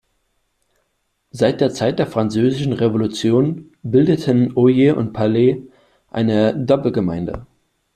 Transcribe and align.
Seit 1.29 1.61
der 1.61 1.69
Zeit 1.71 1.99
der 1.99 2.07
Französischen 2.07 2.73
Revolution 2.73 3.71
bildeten 3.83 4.51
Oye 4.57 4.93
und 4.95 5.13
Pallet 5.13 5.59
eine 6.09 6.57
Doppelgemeinde. 6.57 7.45